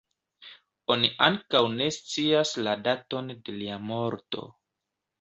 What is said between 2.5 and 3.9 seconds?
la daton de lia